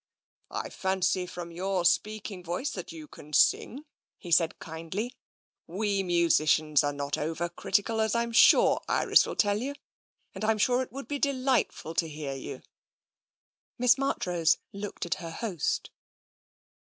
[0.49, 3.85] "I fancy from your speaking voice that you can sing,"
[4.17, 5.13] he said kindly."
[5.79, 9.75] We musicians are not over critical, as I'm sure Iris will tell you,
[10.33, 12.63] and I'm sure it would be delightful to hear you."
[13.77, 15.91] Miss Marchrose looked at her host.